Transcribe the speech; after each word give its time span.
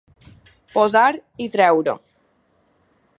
Posar 0.77 1.03
i 1.47 1.49
treure. 1.57 1.97